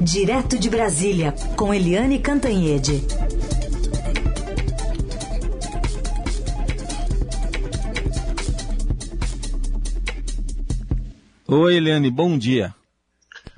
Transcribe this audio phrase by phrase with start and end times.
[0.00, 3.02] Direto de Brasília, com Eliane Cantanhede.
[11.48, 12.72] Oi, Eliane, bom dia.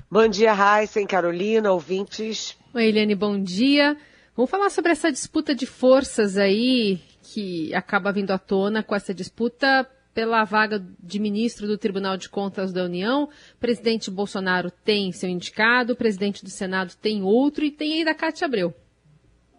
[0.09, 2.57] Bom dia, Raíssa, Carolina, ouvintes.
[2.73, 3.95] Oi, Eliane, bom dia.
[4.35, 9.13] Vamos falar sobre essa disputa de forças aí que acaba vindo à tona com essa
[9.13, 13.23] disputa pela vaga de ministro do Tribunal de Contas da União.
[13.23, 18.11] O presidente Bolsonaro tem seu indicado, o presidente do Senado tem outro e tem ainda
[18.11, 18.73] a Cátia Abreu.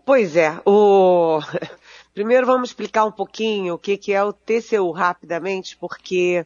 [0.05, 1.41] Pois é, o...
[2.13, 6.45] primeiro vamos explicar um pouquinho o que, que é o TCU rapidamente, porque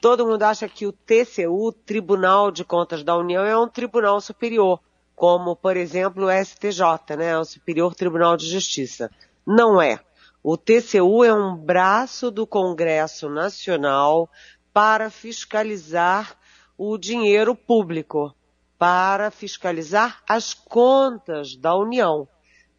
[0.00, 4.80] todo mundo acha que o TCU, Tribunal de Contas da União, é um tribunal superior,
[5.14, 9.10] como, por exemplo, o STJ, né, o Superior Tribunal de Justiça.
[9.46, 10.00] Não é.
[10.48, 14.30] O TCU é um braço do Congresso Nacional
[14.72, 16.38] para fiscalizar
[16.78, 18.32] o dinheiro público,
[18.78, 22.28] para fiscalizar as contas da União.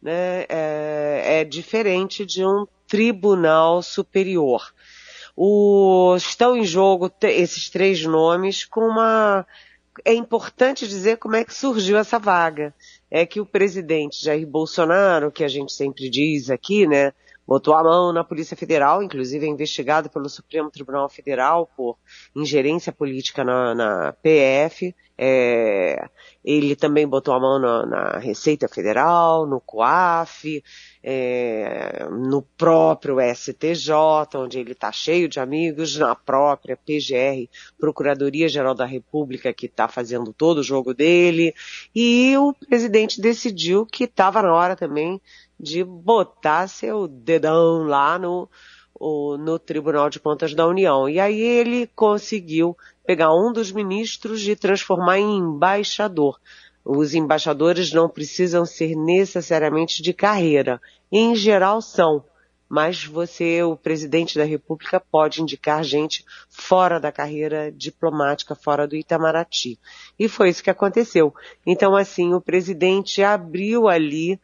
[0.00, 0.46] Né?
[0.48, 4.72] É, é diferente de um tribunal superior.
[5.36, 9.46] O, estão em jogo esses três nomes com uma.
[10.06, 12.74] É importante dizer como é que surgiu essa vaga.
[13.10, 17.12] É que o presidente Jair Bolsonaro, que a gente sempre diz aqui, né,
[17.48, 21.96] botou a mão na Polícia Federal, inclusive é investigado pelo Supremo Tribunal Federal por
[22.36, 24.94] ingerência política na, na PF.
[25.16, 26.08] É,
[26.44, 30.62] ele também botou a mão na, na Receita Federal, no COAF,
[31.02, 33.94] é, no próprio STJ,
[34.36, 37.48] onde ele está cheio de amigos, na própria PGR,
[37.80, 41.54] Procuradoria-Geral da República, que está fazendo todo o jogo dele.
[41.94, 45.18] E o presidente decidiu que estava na hora também
[45.58, 48.48] de botar seu dedão lá no,
[49.00, 51.08] no Tribunal de Contas da União.
[51.08, 56.38] E aí ele conseguiu pegar um dos ministros e transformar em embaixador.
[56.84, 60.80] Os embaixadores não precisam ser necessariamente de carreira.
[61.10, 62.24] Em geral são.
[62.68, 68.94] Mas você, o presidente da República, pode indicar gente fora da carreira diplomática, fora do
[68.94, 69.78] Itamaraty.
[70.18, 71.32] E foi isso que aconteceu.
[71.66, 74.38] Então, assim, o presidente abriu ali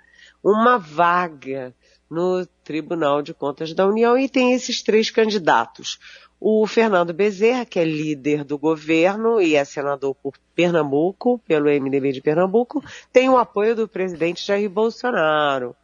[0.44, 1.74] uma vaga
[2.10, 5.98] no Tribunal de Contas da União e tem esses três candidatos.
[6.38, 12.12] O Fernando Bezerra, que é líder do governo e é senador por Pernambuco, pelo MDB
[12.12, 15.74] de Pernambuco, tem o apoio do presidente Jair Bolsonaro.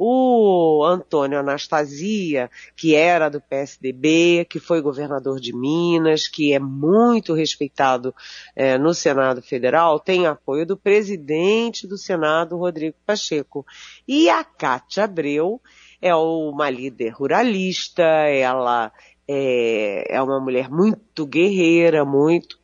[0.00, 7.34] O Antônio Anastasia, que era do PSDB, que foi governador de Minas, que é muito
[7.34, 8.14] respeitado
[8.54, 13.66] é, no Senado Federal, tem apoio do presidente do Senado, Rodrigo Pacheco.
[14.06, 15.60] E a Cátia Abreu
[16.00, 18.92] é uma líder ruralista, ela
[19.26, 22.57] é, é uma mulher muito guerreira, muito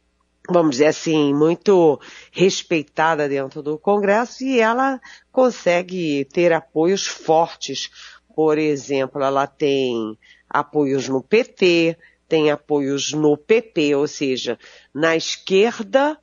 [0.48, 2.00] vamos dizer assim, muito
[2.30, 5.00] respeitada dentro do Congresso e ela
[5.32, 7.90] consegue ter apoios fortes.
[8.34, 10.18] Por exemplo, ela tem
[10.48, 11.96] apoios no PT,
[12.28, 14.58] tem apoios no PP, ou seja,
[14.92, 16.18] na esquerda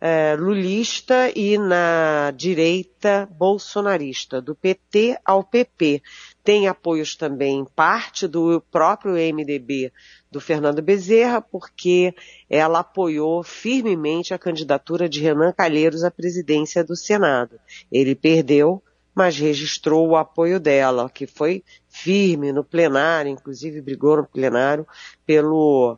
[0.00, 6.02] é, lulista e na direita bolsonarista, do PT ao PP.
[6.50, 9.92] Tem apoios também parte do próprio MDB
[10.32, 12.12] do Fernando Bezerra, porque
[12.48, 17.60] ela apoiou firmemente a candidatura de Renan Calheiros à presidência do Senado.
[17.92, 18.82] Ele perdeu,
[19.14, 24.84] mas registrou o apoio dela, que foi firme no plenário, inclusive brigou no plenário
[25.24, 25.96] pelo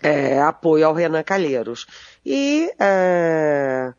[0.00, 1.88] é, apoio ao Renan Calheiros.
[2.24, 3.92] E é,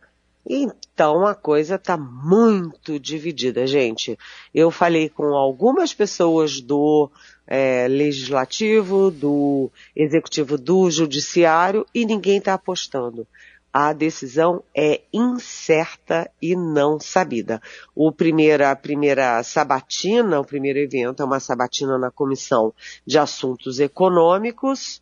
[0.47, 4.17] então a coisa está muito dividida, gente.
[4.53, 7.09] Eu falei com algumas pessoas do
[7.45, 13.27] é, legislativo, do executivo, do judiciário e ninguém está apostando.
[13.73, 17.61] A decisão é incerta e não sabida.
[17.95, 22.73] O primeiro, a primeira sabatina, o primeiro evento é uma sabatina na Comissão
[23.05, 25.01] de Assuntos Econômicos,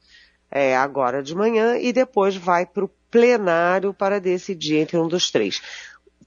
[0.51, 5.31] é, agora de manhã, e depois vai para o plenário para decidir entre um dos
[5.31, 5.61] três.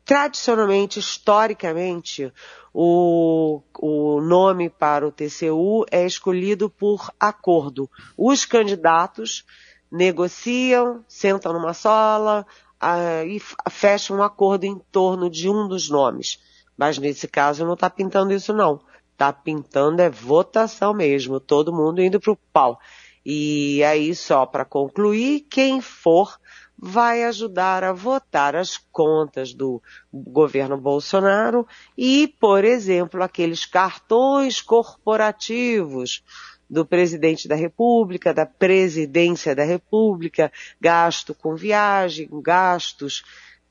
[0.04, 2.32] Tradicionalmente, historicamente,
[2.74, 7.88] o, o nome para o TCU é escolhido por acordo.
[8.16, 9.44] Os candidatos
[9.90, 12.46] negociam, sentam numa sala
[12.82, 13.40] uh, e
[13.70, 16.40] fecham um acordo em torno de um dos nomes.
[16.76, 18.80] Mas nesse caso não está pintando isso não.
[19.12, 22.80] Está pintando é votação mesmo, todo mundo indo para o pau.
[23.24, 26.36] E aí, só para concluir, quem for
[26.78, 29.82] vai ajudar a votar as contas do
[30.12, 31.66] governo Bolsonaro
[31.96, 36.24] e, por exemplo, aqueles cartões corporativos
[36.68, 43.22] do presidente da República, da presidência da República, gasto com viagem, gastos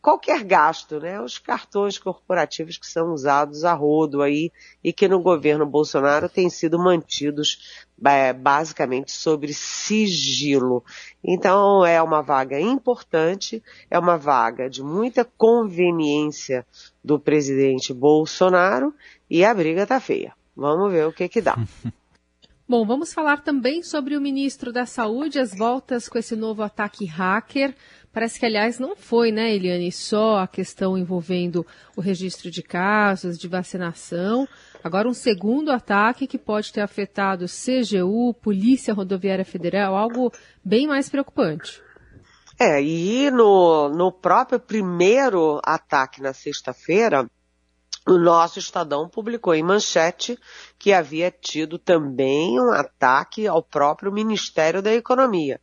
[0.02, 1.22] qualquer gasto, né?
[1.22, 4.52] Os cartões corporativos que são usados a rodo aí
[4.84, 10.84] e que no governo Bolsonaro têm sido mantidos é, basicamente sobre sigilo.
[11.24, 16.66] Então é uma vaga importante, é uma vaga de muita conveniência
[17.04, 18.94] do presidente Bolsonaro
[19.30, 20.34] e a briga tá feia.
[20.56, 21.56] Vamos ver o que que dá.
[22.72, 27.06] Bom, vamos falar também sobre o ministro da Saúde, as voltas com esse novo ataque
[27.06, 27.76] hacker.
[28.14, 33.38] Parece que, aliás, não foi, né, Eliane, só a questão envolvendo o registro de casos,
[33.38, 34.48] de vacinação.
[34.82, 40.32] Agora, um segundo ataque que pode ter afetado CGU, Polícia Rodoviária Federal, algo
[40.64, 41.84] bem mais preocupante.
[42.58, 47.30] É, e no, no próprio primeiro ataque na sexta-feira,
[48.08, 50.38] o nosso Estadão publicou em manchete
[50.78, 55.62] que havia tido também um ataque ao próprio Ministério da Economia.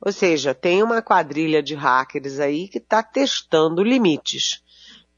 [0.00, 4.62] Ou seja, tem uma quadrilha de hackers aí que está testando limites.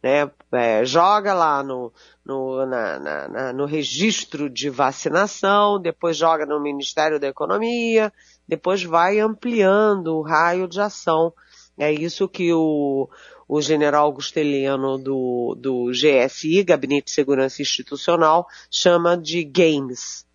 [0.02, 0.30] Né?
[0.52, 1.92] É, joga lá no,
[2.24, 8.12] no, na, na, na, no registro de vacinação, depois joga no Ministério da Economia,
[8.46, 11.32] depois vai ampliando o raio de ação.
[11.76, 13.08] É isso que o,
[13.48, 20.26] o general Gusteliano do, do GSI, Gabinete de Segurança Institucional, chama de games.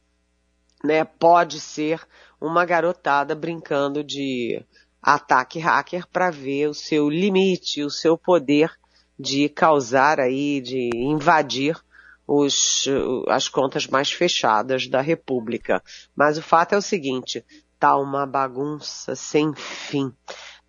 [0.83, 1.03] Né?
[1.03, 2.01] Pode ser
[2.39, 4.63] uma garotada brincando de
[5.01, 8.71] ataque hacker para ver o seu limite, o seu poder
[9.19, 11.77] de causar aí, de invadir
[12.25, 12.87] os,
[13.27, 15.83] as contas mais fechadas da República.
[16.15, 17.45] Mas o fato é o seguinte,
[17.79, 20.11] tá uma bagunça sem fim,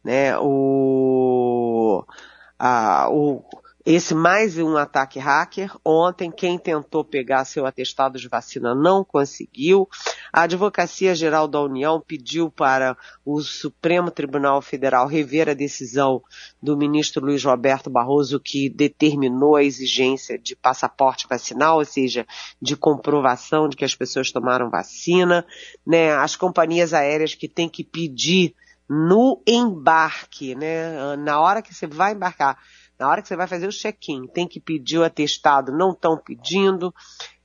[0.02, 0.36] né?
[0.38, 2.04] O,
[2.64, 3.42] a, o,
[3.84, 5.76] esse mais um ataque hacker.
[5.84, 9.88] Ontem, quem tentou pegar seu atestado de vacina não conseguiu.
[10.32, 16.22] A Advocacia Geral da União pediu para o Supremo Tribunal Federal rever a decisão
[16.62, 22.24] do ministro Luiz Roberto Barroso que determinou a exigência de passaporte vacinal, ou seja,
[22.60, 25.44] de comprovação de que as pessoas tomaram vacina.
[25.84, 26.12] Né?
[26.12, 28.54] As companhias aéreas que têm que pedir
[28.92, 31.16] no embarque, né?
[31.16, 32.58] na hora que você vai embarcar,
[32.98, 36.18] na hora que você vai fazer o check-in, tem que pedir o atestado, não estão
[36.18, 36.94] pedindo.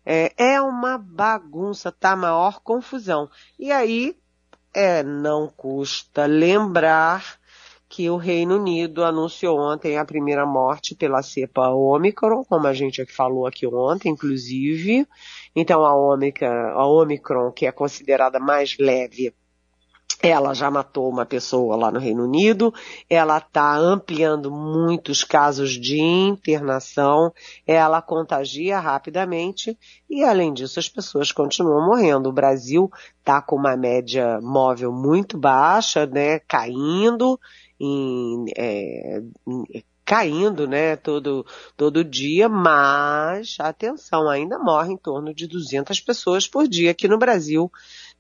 [0.06, 3.30] É, é, uma bagunça, tá maior confusão.
[3.58, 4.18] E aí,
[4.74, 7.40] é, não custa lembrar
[7.88, 13.06] que o Reino Unido anunciou ontem a primeira morte pela cepa Omicron, como a gente
[13.06, 15.08] falou aqui ontem, inclusive.
[15.56, 19.34] Então a Omicron, a Omicron que é considerada mais leve,
[20.22, 22.74] ela já matou uma pessoa lá no Reino Unido,
[23.10, 27.32] ela está ampliando muitos casos de internação,
[27.66, 29.78] ela contagia rapidamente.
[30.10, 32.30] E, além disso, as pessoas continuam morrendo.
[32.30, 32.90] O Brasil
[33.20, 37.40] está com uma média móvel muito baixa, né, caindo,
[37.80, 41.46] em, é, em, caindo, né, todo,
[41.76, 47.18] todo dia, mas, atenção, ainda morre em torno de 200 pessoas por dia aqui no
[47.18, 47.70] Brasil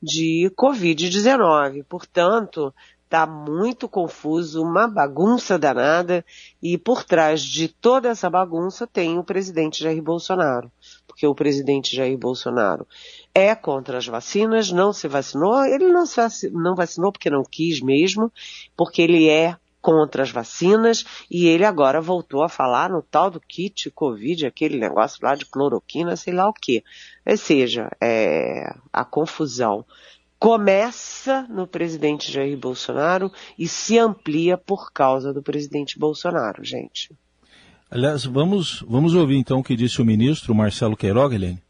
[0.04, 1.86] de Covid-19.
[1.88, 2.74] Portanto,
[3.06, 6.26] está muito confuso, uma bagunça danada,
[6.62, 10.70] e por trás de toda essa bagunça tem o presidente Jair Bolsonaro.
[11.08, 12.86] Porque o presidente Jair Bolsonaro
[13.34, 17.80] é contra as vacinas, não se vacinou, ele não, se não vacinou porque não quis
[17.80, 18.30] mesmo,
[18.76, 23.40] porque ele é contra as vacinas e ele agora voltou a falar no tal do
[23.40, 26.84] kit Covid, aquele negócio lá de cloroquina, sei lá o que.
[27.26, 29.86] Ou seja, é, a confusão
[30.40, 37.12] começa no presidente Jair Bolsonaro e se amplia por causa do presidente Bolsonaro, gente.
[37.90, 41.62] Aliás, vamos, vamos ouvir então o que disse o ministro Marcelo Queiroga, Helene.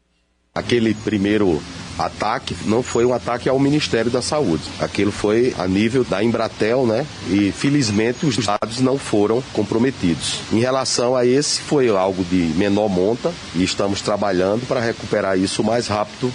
[0.54, 1.60] Aquele primeiro
[1.98, 4.62] ataque não foi um ataque ao Ministério da Saúde.
[4.80, 7.06] Aquilo foi a nível da Embratel, né?
[7.28, 10.40] E felizmente os dados não foram comprometidos.
[10.52, 15.62] Em relação a esse, foi algo de menor monta e estamos trabalhando para recuperar isso
[15.62, 16.32] o mais rápido.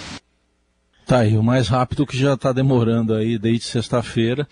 [1.06, 4.48] Tá aí, o mais rápido que já está demorando aí desde sexta-feira.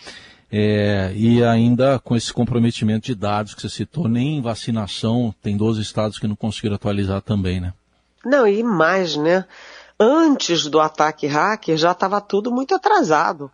[0.54, 5.80] É, e ainda com esse comprometimento de dados que você citou, nem vacinação, tem 12
[5.80, 7.72] estados que não conseguiram atualizar também, né?
[8.22, 9.46] Não, e mais, né?
[9.98, 13.50] Antes do ataque hacker já estava tudo muito atrasado.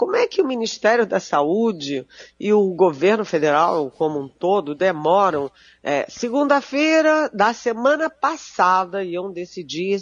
[0.00, 2.06] Como é que o Ministério da Saúde
[2.38, 5.50] e o governo federal como um todo demoram?
[5.82, 10.00] É, Segunda-feira da semana passada iam decidir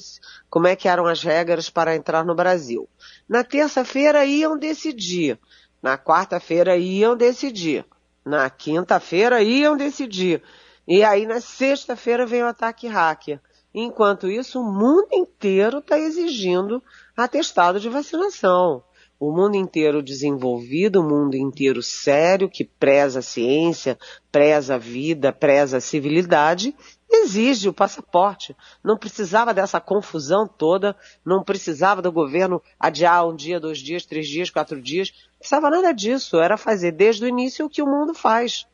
[0.48, 2.88] como é que eram as regras para entrar no Brasil.
[3.28, 5.36] Na terça-feira iam decidir.
[5.82, 7.84] Na quarta-feira iam decidir.
[8.24, 10.44] Na quinta-feira iam decidir.
[10.86, 13.40] E aí na sexta-feira vem o ataque hacker.
[13.80, 16.82] Enquanto isso, o mundo inteiro está exigindo
[17.16, 18.82] atestado de vacinação.
[19.20, 23.96] O mundo inteiro desenvolvido, o mundo inteiro sério, que preza a ciência,
[24.32, 26.74] preza a vida, preza a civilidade,
[27.08, 28.52] exige o passaporte.
[28.82, 34.26] Não precisava dessa confusão toda, não precisava do governo adiar um dia, dois dias, três
[34.26, 35.12] dias, quatro dias.
[35.30, 36.40] Não precisava nada disso.
[36.40, 38.66] Era fazer desde o início o que o mundo faz.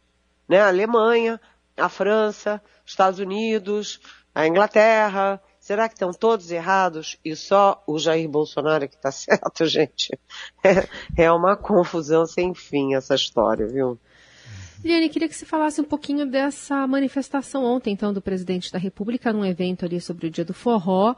[0.49, 0.63] Né?
[0.63, 1.39] A Alemanha,
[1.77, 4.01] a França, Estados Unidos,
[4.35, 5.41] a Inglaterra.
[5.61, 10.19] Será que estão todos errados e só o Jair Bolsonaro que está certo, gente?
[10.63, 13.99] É, é uma confusão sem fim essa história, viu?
[14.85, 19.33] Liane, queria que você falasse um pouquinho dessa manifestação ontem, então, do presidente da República
[19.33, 21.15] num evento ali sobre o dia do forró,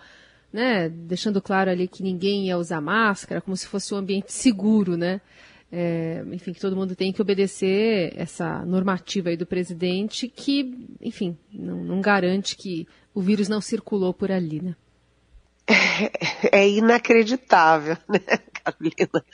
[0.52, 0.88] né?
[0.88, 5.20] Deixando claro ali que ninguém ia usar máscara, como se fosse um ambiente seguro, né?
[5.72, 11.36] É, enfim, que todo mundo tem que obedecer essa normativa aí do presidente, que, enfim,
[11.52, 14.76] não, não garante que o vírus não circulou por ali, né?
[16.52, 18.20] É, inacreditável, né,
[18.62, 19.24] Carolina?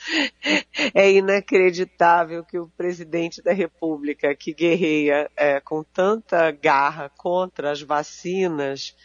[0.93, 7.81] É inacreditável que o presidente da República, que guerreia é, com tanta garra contra as
[7.81, 8.95] vacinas,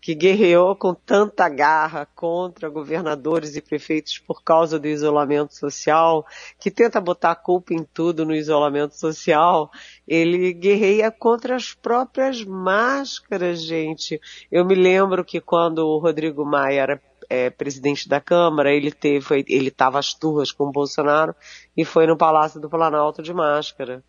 [0.00, 6.24] que guerreou com tanta garra contra governadores e prefeitos por causa do isolamento social,
[6.58, 9.70] que tenta botar a culpa em tudo no isolamento social,
[10.06, 14.20] ele guerreia contra as próprias máscaras, gente.
[14.50, 19.44] Eu me lembro que quando o Rodrigo Maia era é, presidente da Câmara, ele teve,
[19.48, 21.34] ele estava às turras com o Bolsonaro
[21.76, 24.02] e foi no Palácio do Planalto de máscara.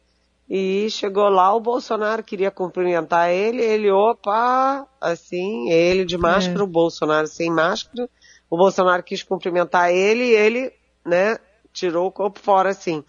[0.50, 6.64] E chegou lá, o Bolsonaro queria cumprimentar ele, ele, opa, assim, ele de máscara, é.
[6.64, 8.10] o Bolsonaro sem máscara.
[8.50, 10.74] O Bolsonaro quis cumprimentar ele e ele,
[11.06, 11.38] né,
[11.72, 13.04] tirou o corpo fora, assim.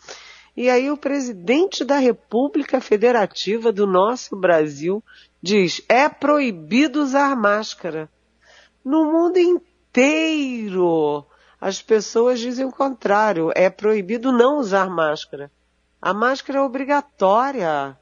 [0.55, 5.03] E aí o presidente da República Federativa do nosso Brasil
[5.43, 8.11] diz, é proibido usar máscara.
[8.85, 11.25] No mundo inteiro,
[11.59, 15.51] as pessoas dizem o contrário, é proibido não usar máscara.
[16.01, 17.97] A máscara é obrigatória.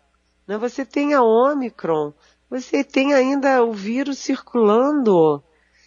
[0.47, 0.57] Né?
[0.59, 2.13] Você tem a Omicron,
[2.49, 5.43] você tem ainda o vírus circulando,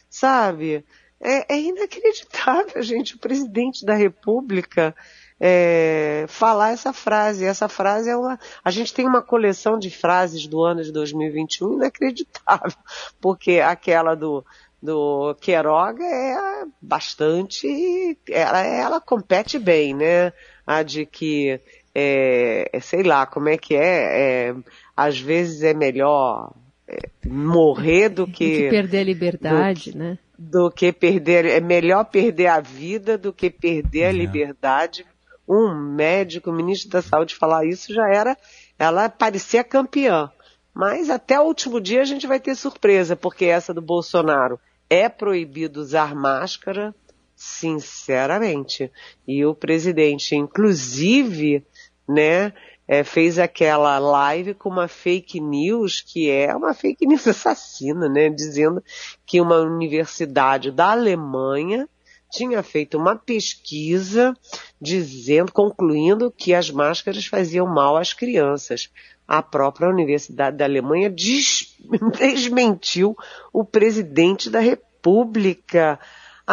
[0.10, 0.86] sabe?
[1.20, 4.96] É, é inacreditável, gente, o presidente da República
[5.40, 7.46] é, falar essa frase.
[7.46, 8.40] Essa frase é uma.
[8.64, 12.78] A gente tem uma coleção de frases do ano de 2021 inacreditável,
[13.20, 14.46] porque aquela do
[14.82, 20.34] do Queiroga é bastante, ela, ela compete bem, né?
[20.66, 21.62] A de que
[21.94, 24.56] é, é, sei lá, como é que é, é
[24.96, 26.54] às vezes é melhor
[26.88, 30.20] é, morrer do que, que perder a liberdade, do, né?
[30.38, 34.14] Do que perder, é melhor perder a vida do que perder a é.
[34.14, 35.06] liberdade.
[35.48, 38.38] Um médico, ministro da saúde falar isso já era,
[38.80, 40.32] ela parecia campeã.
[40.74, 45.10] Mas até o último dia a gente vai ter surpresa, porque essa do Bolsonaro é
[45.10, 46.96] proibido usar máscara,
[47.36, 48.92] sinceramente.
[49.28, 51.66] E o presidente, inclusive,
[52.08, 52.54] né,
[52.88, 58.30] é, fez aquela live com uma fake news que é uma fake news assassina, né,
[58.30, 58.84] dizendo
[59.26, 61.88] que uma universidade da Alemanha
[62.32, 64.36] tinha feito uma pesquisa
[64.82, 68.90] dizendo, concluindo que as máscaras faziam mal às crianças.
[69.28, 71.78] A própria Universidade da Alemanha des,
[72.18, 73.16] desmentiu
[73.54, 76.00] o presidente da República.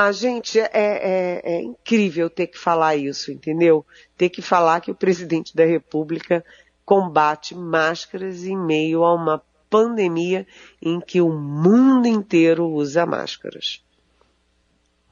[0.00, 3.84] Ah, gente, é, é, é, incrível ter que falar isso, entendeu?
[4.16, 6.44] Ter que falar que o presidente da República
[6.84, 10.46] combate máscaras em meio a uma pandemia
[10.80, 13.82] em que o mundo inteiro usa máscaras.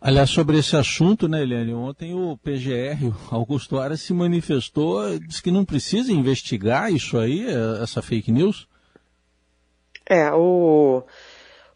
[0.00, 5.50] Aliás, sobre esse assunto, né, Eliane, ontem o PGR, Augusto Aras, se manifestou, disse que
[5.50, 7.44] não precisa investigar isso aí,
[7.82, 8.68] essa fake news.
[10.08, 11.02] É, o,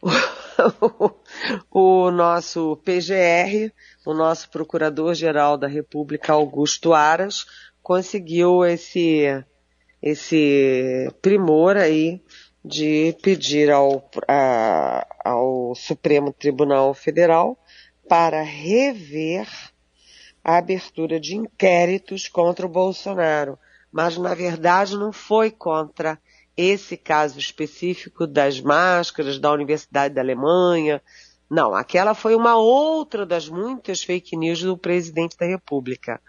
[1.71, 3.71] o nosso PGR,
[4.05, 7.45] o nosso Procurador-Geral da República, Augusto Aras,
[7.81, 9.43] conseguiu esse,
[10.01, 12.21] esse primor aí
[12.63, 17.57] de pedir ao, a, ao Supremo Tribunal Federal
[18.07, 19.47] para rever
[20.43, 23.57] a abertura de inquéritos contra o Bolsonaro.
[23.91, 26.19] Mas, na verdade, não foi contra
[26.55, 31.01] esse caso específico das máscaras da Universidade da Alemanha.
[31.49, 36.21] Não, aquela foi uma outra das muitas fake news do presidente da República.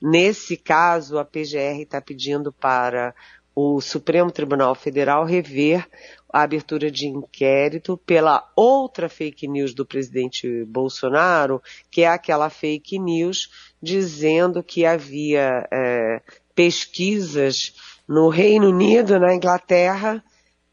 [0.00, 3.14] Nesse caso, a PGR está pedindo para
[3.54, 5.88] o Supremo Tribunal Federal rever
[6.30, 12.98] a abertura de inquérito pela outra fake news do presidente Bolsonaro, que é aquela fake
[12.98, 13.50] news
[13.82, 16.20] dizendo que havia é,
[16.54, 17.72] pesquisas
[18.08, 20.22] no Reino Unido, na Inglaterra,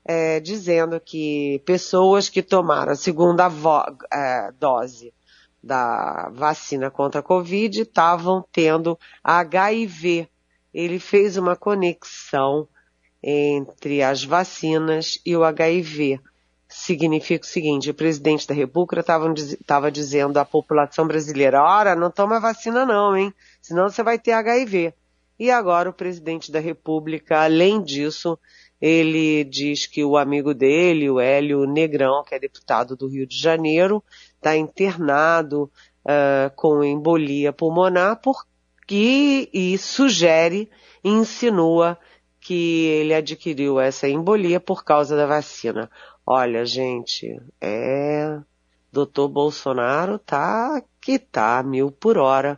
[0.06, 3.50] é, dizendo que pessoas que tomaram a segunda
[4.12, 5.14] é, dose
[5.64, 10.28] da vacina contra a Covid estavam tendo HIV.
[10.74, 12.68] Ele fez uma conexão
[13.22, 16.20] entre as vacinas e o HIV.
[16.68, 22.40] Significa o seguinte, o presidente da República estava dizendo à população brasileira, ora, não toma
[22.40, 23.34] vacina não, hein?
[23.62, 24.94] Senão você vai ter HIV.
[25.44, 28.40] E agora o presidente da República, além disso,
[28.80, 33.38] ele diz que o amigo dele, o Hélio Negrão, que é deputado do Rio de
[33.38, 34.02] Janeiro,
[34.38, 35.70] está internado
[36.06, 40.72] uh, com embolia pulmonar porque, e sugere
[41.04, 42.00] insinua
[42.40, 45.92] que ele adquiriu essa embolia por causa da vacina.
[46.26, 48.40] Olha, gente, é.
[48.94, 52.58] Doutor Bolsonaro tá que tá mil por hora.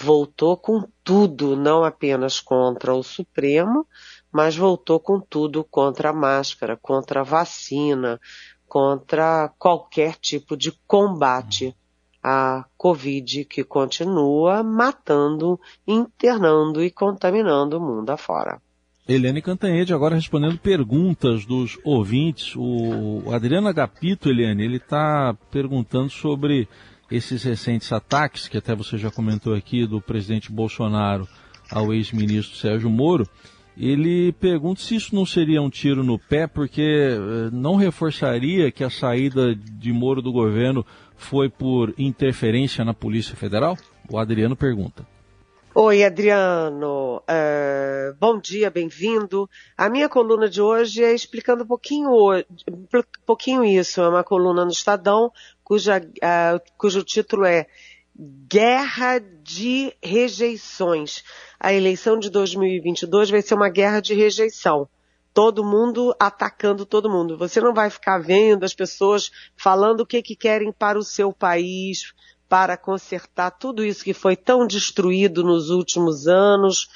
[0.00, 3.84] Voltou com tudo, não apenas contra o Supremo,
[4.32, 8.20] mas voltou com tudo contra a máscara, contra a vacina,
[8.68, 11.74] contra qualquer tipo de combate
[12.22, 18.60] à Covid que continua matando, internando e contaminando o mundo afora.
[19.08, 22.54] Eliane Cantanhede agora respondendo perguntas dos ouvintes.
[22.54, 26.68] O Adriano Agapito, Eliane, ele está perguntando sobre
[27.10, 31.26] esses recentes ataques, que até você já comentou aqui, do presidente Bolsonaro
[31.70, 33.28] ao ex-ministro Sérgio Moro.
[33.76, 38.82] Ele pergunta se isso não seria um tiro no pé, porque eh, não reforçaria que
[38.82, 40.84] a saída de Moro do governo
[41.16, 43.76] foi por interferência na Polícia Federal?
[44.10, 45.06] O Adriano pergunta.
[45.80, 47.18] Oi, Adriano.
[47.18, 49.48] Uh, bom dia, bem-vindo.
[49.76, 54.00] A minha coluna de hoje é explicando um pouquinho, um pouquinho isso.
[54.00, 55.30] É uma coluna no Estadão,
[55.62, 57.68] cuja, uh, cujo título é
[58.48, 61.22] Guerra de Rejeições.
[61.60, 64.88] A eleição de 2022 vai ser uma guerra de rejeição
[65.32, 67.38] todo mundo atacando todo mundo.
[67.38, 71.32] Você não vai ficar vendo as pessoas falando o que, que querem para o seu
[71.32, 72.12] país,
[72.48, 76.88] para consertar tudo isso que foi tão destruído nos últimos anos.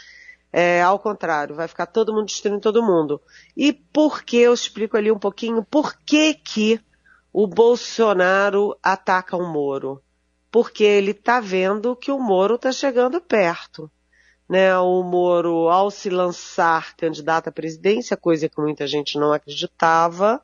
[0.52, 3.20] É, ao contrário, vai ficar todo mundo destruindo todo mundo.
[3.56, 6.80] E por que, eu explico ali um pouquinho, por que que
[7.32, 10.02] o Bolsonaro ataca o Moro?
[10.50, 13.90] Porque ele está vendo que o Moro está chegando perto.
[14.48, 14.76] Né?
[14.78, 20.42] O Moro, ao se lançar candidato à presidência, coisa que muita gente não acreditava,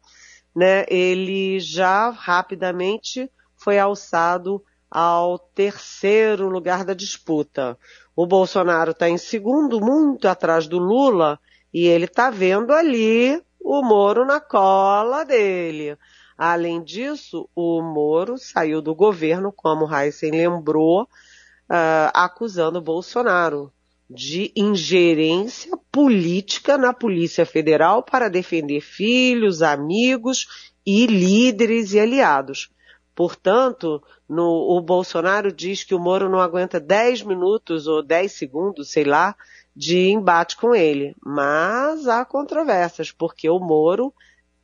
[0.57, 0.87] né?
[0.88, 7.79] ele já rapidamente foi alçado ao terceiro lugar da disputa.
[8.16, 11.38] O Bolsonaro está em segundo, muito atrás do Lula,
[11.72, 15.96] e ele está vendo ali o Moro na cola dele.
[16.37, 23.72] Além disso, o Moro saiu do governo, como Heisen lembrou, uh, acusando o Bolsonaro
[24.09, 32.70] de ingerência política na Polícia Federal para defender filhos, amigos e líderes e aliados.
[33.18, 38.92] Portanto, no, o Bolsonaro diz que o Moro não aguenta 10 minutos ou 10 segundos,
[38.92, 39.35] sei lá,
[39.74, 41.16] de embate com ele.
[41.20, 44.14] Mas há controvérsias, porque o Moro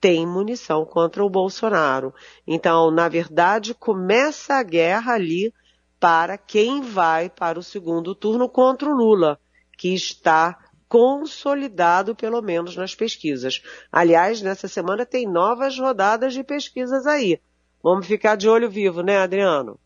[0.01, 2.15] tem munição contra o Bolsonaro.
[2.47, 5.53] Então, na verdade, começa a guerra ali
[5.99, 9.37] para quem vai para o segundo turno contra o Lula,
[9.77, 10.57] que está
[10.89, 13.61] consolidado, pelo menos nas pesquisas.
[13.91, 17.41] Aliás, nessa semana tem novas rodadas de pesquisas aí.
[17.85, 19.79] Vamos ficar de olho vivo, né, Adriano?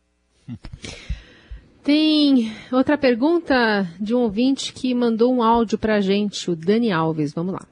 [1.83, 6.93] Tem outra pergunta de um ouvinte que mandou um áudio para a gente, o Dani
[6.93, 7.33] Alves.
[7.33, 7.67] Vamos lá.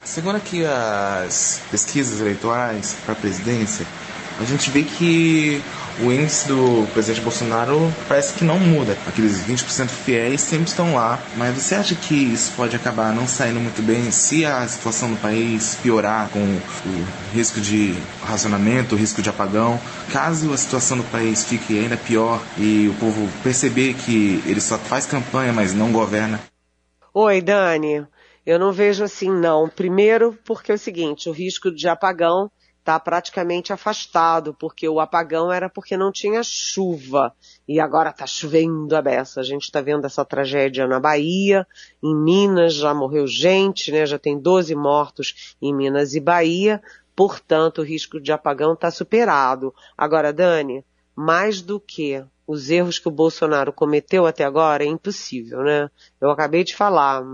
[0.00, 3.86] Segundo aqui as pesquisas eleitorais para a presidência,
[4.38, 5.62] a gente vê que
[6.00, 8.96] o índice do presidente Bolsonaro parece que não muda.
[9.06, 11.18] Aqueles 20% fiéis sempre estão lá.
[11.36, 15.16] Mas você acha que isso pode acabar não saindo muito bem se a situação do
[15.16, 19.80] país piorar com o risco de racionamento, o risco de apagão?
[20.12, 24.76] Caso a situação do país fique ainda pior e o povo perceber que ele só
[24.76, 26.40] faz campanha, mas não governa?
[27.14, 28.06] Oi, Dani.
[28.44, 29.68] Eu não vejo assim, não.
[29.68, 32.50] Primeiro, porque é o seguinte, o risco de apagão
[32.86, 37.34] está praticamente afastado, porque o apagão era porque não tinha chuva.
[37.66, 39.40] E agora está chovendo a beça.
[39.40, 41.66] A gente está vendo essa tragédia na Bahia,
[42.00, 44.06] em Minas já morreu gente, né?
[44.06, 46.80] Já tem 12 mortos em Minas e Bahia.
[47.16, 49.74] Portanto, o risco de apagão está superado.
[49.98, 50.84] Agora, Dani,
[51.16, 55.90] mais do que os erros que o Bolsonaro cometeu até agora, é impossível, né?
[56.20, 57.24] Eu acabei de falar,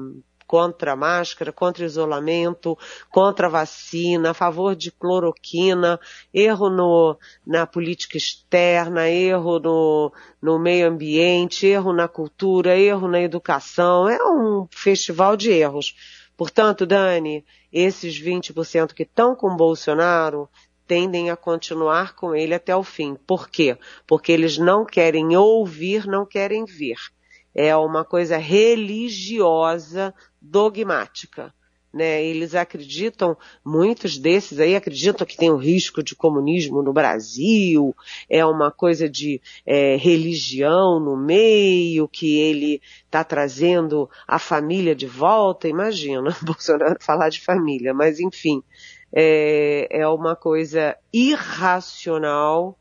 [0.53, 2.77] contra a máscara, contra isolamento,
[3.11, 5.99] contra a vacina, a favor de cloroquina,
[6.31, 10.13] erro no, na política externa, erro no,
[10.43, 14.07] no meio ambiente, erro na cultura, erro na educação.
[14.07, 15.95] É um festival de erros.
[16.37, 20.51] Portanto, Dani, esses 20% que estão com Bolsonaro
[20.87, 23.17] tendem a continuar com ele até o fim.
[23.27, 23.79] Por quê?
[24.07, 26.99] Porque eles não querem ouvir, não querem ver.
[27.55, 31.53] É uma coisa religiosa, dogmática.
[31.93, 32.25] Né?
[32.25, 37.95] Eles acreditam, muitos desses aí acreditam que tem o um risco de comunismo no Brasil,
[38.31, 45.07] é uma coisa de é, religião no meio, que ele está trazendo a família de
[45.07, 45.69] volta.
[45.69, 48.63] Imagina, Bolsonaro falar de família, mas enfim,
[49.15, 52.79] é, é uma coisa irracional.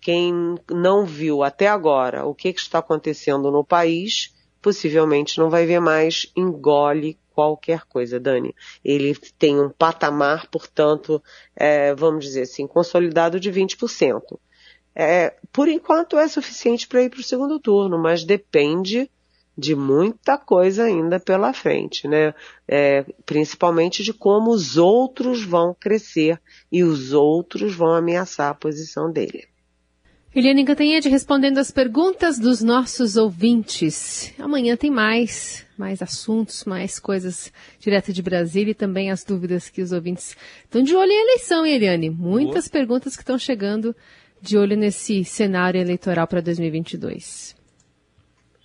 [0.00, 5.80] Quem não viu até agora o que, está acontecendo no país, possivelmente não vai ver
[5.80, 8.54] mais, engole qualquer coisa, Dani.
[8.84, 11.22] Ele tem um patamar, portanto,
[11.56, 14.38] é, vamos dizer assim, consolidado de 20%.
[14.94, 19.10] É, por enquanto é suficiente para ir para o segundo turno, mas depende
[19.56, 22.34] de muita coisa ainda pela frente, né?
[22.66, 26.40] É, principalmente de como os outros vão crescer
[26.72, 29.46] e os outros vão ameaçar a posição dele.
[30.32, 34.32] Eliane Cantanhede respondendo as perguntas dos nossos ouvintes.
[34.38, 39.82] Amanhã tem mais, mais assuntos, mais coisas direto de Brasília e também as dúvidas que
[39.82, 42.08] os ouvintes estão de olho em eleição, Eliane?
[42.10, 42.72] Muitas Boa.
[42.72, 43.94] perguntas que estão chegando
[44.40, 47.56] de olho nesse cenário eleitoral para 2022.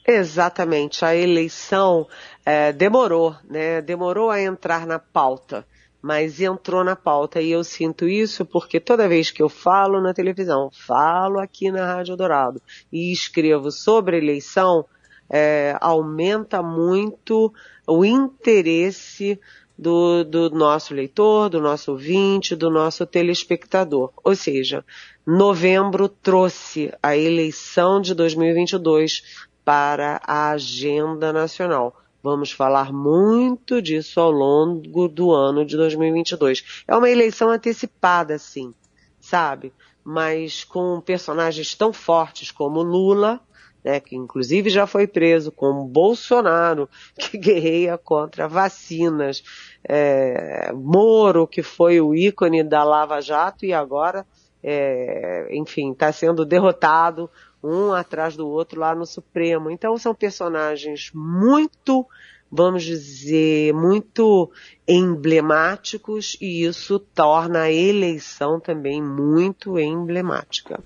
[0.08, 1.04] Exatamente.
[1.04, 2.08] A eleição
[2.46, 3.82] é, demorou, né?
[3.82, 5.66] Demorou a entrar na pauta
[6.06, 10.14] mas entrou na pauta e eu sinto isso porque toda vez que eu falo na
[10.14, 12.62] televisão, falo aqui na Rádio Dourado
[12.94, 14.86] e escrevo sobre eleição,
[15.28, 17.52] é, aumenta muito
[17.88, 19.40] o interesse
[19.76, 24.14] do, do nosso leitor, do nosso ouvinte, do nosso telespectador.
[24.24, 24.86] Ou seja,
[25.26, 32.05] novembro trouxe a eleição de 2022 para a agenda nacional.
[32.26, 36.84] Vamos falar muito disso ao longo do ano de 2022.
[36.88, 38.74] É uma eleição antecipada, sim,
[39.20, 39.72] sabe?
[40.04, 43.40] Mas com personagens tão fortes como Lula,
[43.84, 49.44] né, que inclusive já foi preso, como Bolsonaro, que guerreia contra vacinas,
[49.88, 54.26] é, Moro, que foi o ícone da Lava Jato e agora,
[54.64, 57.30] é, enfim, está sendo derrotado
[57.66, 59.70] um atrás do outro lá no Supremo.
[59.70, 62.06] Então são personagens muito,
[62.52, 64.52] vamos dizer, muito
[64.88, 70.80] emblemáticos e isso torna a eleição também muito emblemática.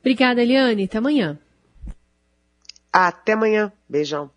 [0.00, 0.84] Obrigada, Eliane.
[0.84, 1.38] Até amanhã.
[2.92, 3.72] Até amanhã.
[3.88, 4.30] Beijão.